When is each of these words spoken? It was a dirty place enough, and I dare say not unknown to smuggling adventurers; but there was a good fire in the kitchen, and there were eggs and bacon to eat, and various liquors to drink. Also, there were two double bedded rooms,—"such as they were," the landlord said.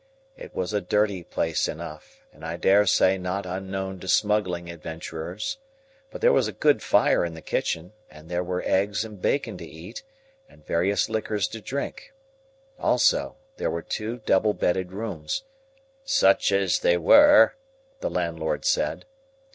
It 0.35 0.55
was 0.55 0.73
a 0.73 0.81
dirty 0.81 1.21
place 1.23 1.67
enough, 1.67 2.25
and 2.33 2.43
I 2.43 2.57
dare 2.57 2.87
say 2.87 3.19
not 3.19 3.45
unknown 3.45 3.99
to 3.99 4.07
smuggling 4.07 4.67
adventurers; 4.67 5.59
but 6.09 6.21
there 6.21 6.33
was 6.33 6.47
a 6.47 6.51
good 6.51 6.81
fire 6.81 7.23
in 7.23 7.35
the 7.35 7.41
kitchen, 7.43 7.93
and 8.09 8.27
there 8.27 8.43
were 8.43 8.63
eggs 8.65 9.05
and 9.05 9.21
bacon 9.21 9.59
to 9.59 9.63
eat, 9.63 10.01
and 10.49 10.65
various 10.65 11.07
liquors 11.07 11.47
to 11.49 11.61
drink. 11.61 12.13
Also, 12.79 13.35
there 13.57 13.69
were 13.69 13.83
two 13.83 14.17
double 14.25 14.55
bedded 14.55 14.91
rooms,—"such 14.91 16.51
as 16.51 16.79
they 16.79 16.97
were," 16.97 17.53
the 17.99 18.09
landlord 18.09 18.65
said. 18.65 19.05